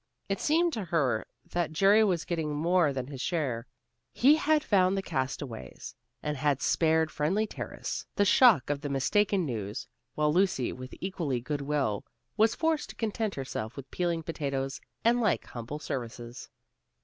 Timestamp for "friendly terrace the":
7.11-8.25